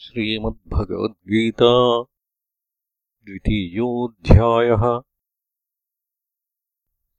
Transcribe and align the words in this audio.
श्रीमद्भगवद्गीता 0.00 2.04
द्वितीयोऽध्यायः 3.24 5.02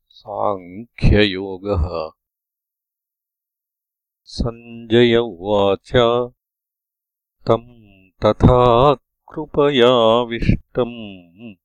साङ्ख्ययोगः। 0.10 2.12
सञ्जय 4.24 5.18
उवाच 5.18 5.92
तम् 7.48 8.26
तथा 8.26 8.98
कृपयाविष्टम्। 9.34 11.56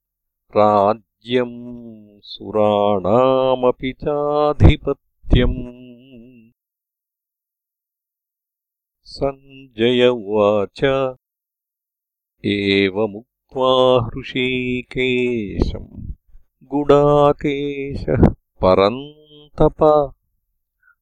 राज्यम् 0.58 2.20
सुराणामपि 2.24 3.94
चाधिपत्यम् 4.02 5.58
सञ्जय 9.04 10.08
उवाच। 10.08 10.82
एवमुक्त्वा 12.46 14.06
हृषीकेशम् 14.06 16.14
गुडाकेशः 16.64 18.36
परन्तप 18.68 20.14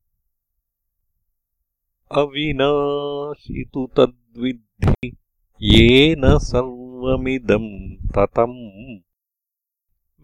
अविनाशि 2.11 3.71
तु 3.75 3.89
तद्विद्धि 3.97 5.17
येन 5.63 6.39
सर्वमिदम् 6.39 7.97
ततम् 8.17 8.99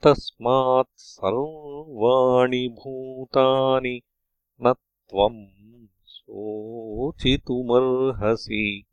तस्मात् 0.03 0.97
सर्वाणि 0.97 2.67
भूतानि 2.67 4.01
न 4.61 4.73
त्वम् 4.73 5.45
शोचितुमर्हसि। 6.07 8.83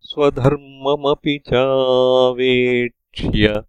स्वधर्ममपि 0.00 1.38
चावेक्ष्य 1.38 3.62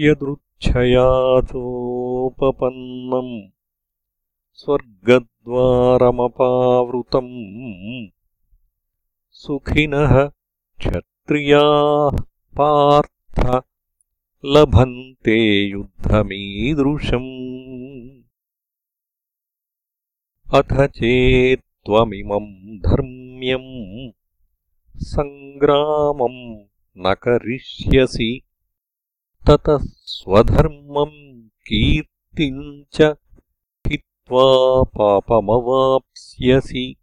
यदृच्छया 0.00 1.08
चोपपन्नम् 1.48 3.32
स्वर्गद्वारमपावृतम् 4.60 5.26
सुखिनः 9.40 10.14
क्षत्रियाः 10.84 12.16
पार्थ 12.58 13.40
लभन्ते 14.54 15.36
युद्धमीदृशम् 15.72 17.28
अथ 20.60 20.72
चेत्त्वमिमम् 20.98 22.48
धर्म्यम् 22.86 23.74
सङ्ग्रामम् 25.10 26.40
न 27.04 27.14
करिष्यसि 27.26 28.30
ततः 29.48 29.78
स्वधर्मम् 29.82 31.48
कीर्तिम् 31.48 32.84
च 32.94 33.14
हित्वा 33.86 34.82
पापमवाप्स्यसि। 34.82 36.96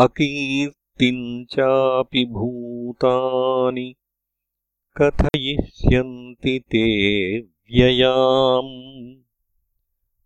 अकीर्तिम् 0.00 1.44
चापि 1.44 2.24
भूतानि 2.24 3.94
कथयिष्यन्ति 5.02 6.58
ते 6.58 7.40
व्ययाम्। 7.40 9.14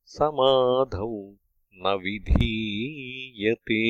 समाधौ 0.05 1.33
न 1.73 1.99
विधीयते। 2.03 3.83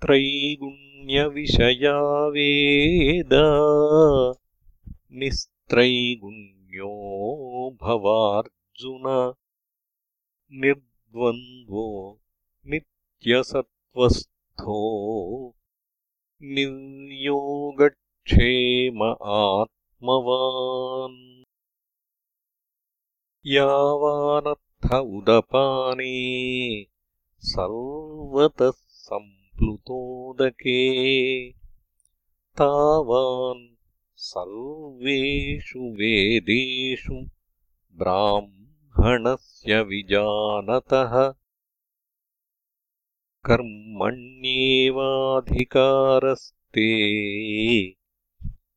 त्रैगुण्यविषया 0.00 2.26
वेद 2.26 3.30
निस्त्रैगुण्यो 5.12 7.76
भवार्जुन। 7.82 9.34
निर्द्वन्द्वो 10.52 12.20
नित्यसत्त्वस्थो 12.66 14.78
निर्योगक्षेम 16.42 19.16
आत्मवान् 19.22 21.47
यावानर्थ 23.46 24.92
उदपाने 24.92 26.12
सर्वतः 27.38 28.72
सम्प्लुतोदके 28.88 30.80
तावान् 32.58 33.76
सर्वेषु 34.16 35.78
वेदेषु 35.78 37.14
ब्राह्मणस्य 37.94 39.82
विजानतः। 39.82 41.34
कर्मण्येवाधिकारस्ते 43.44 44.48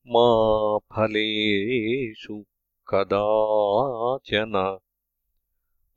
मा 0.08 0.78
फलेषु 0.78 2.46
कदाचन 2.94 4.56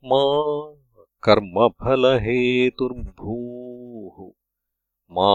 मा 0.09 0.21
कर्मफलहेतुर्भूः 1.25 4.17
मा 5.17 5.31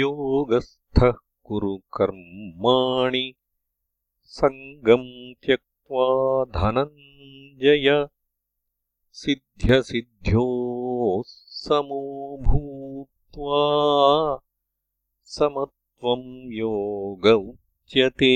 योगस्थः 0.00 1.16
कुरु 1.46 1.74
कर्माणि 1.96 3.24
सङ्गम् 4.38 5.10
त्यक्त्वा 5.44 6.06
धनञ्जय 6.56 7.88
सिद्ध्यसिद्ध्योः 9.22 11.22
समो 11.64 12.02
भूत्वा 12.46 13.60
समत्वम् 15.34 16.52
योग 16.52 17.26
उच्यते 17.26 18.32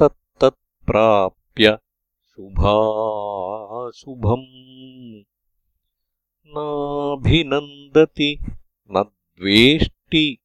तत्तत्प्राप्य 0.00 1.78
शुभाशुभम्। 2.24 5.22
नाभिनन्दति 6.46 8.38
न 8.90 9.04
द्वेष्टि 9.38 10.38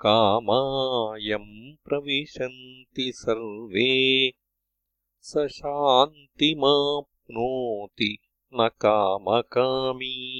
तद्वत्कामायम् 0.00 1.76
प्रविशन्ति 1.84 3.12
सर्वे। 3.14 4.32
स 5.20 5.48
शान्तिमाप्नोति 5.50 8.18
न 8.54 8.70
कामकामी। 8.80 10.36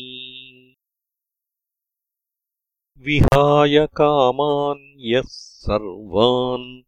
विहाय 2.99 3.87
कामान् 3.87 4.93
यः 4.97 5.23
सर्वान् 5.27 6.83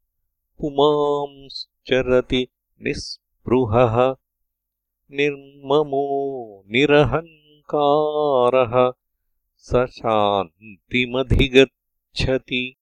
पुमांश्चरति 0.61 2.49
निःस्पृहः। 2.83 4.15
निर्ममो 5.11 6.65
निरहङ्कारः। 6.67 8.93
स 9.59 9.71
शान्तिमधिगच्छति 12.17 12.77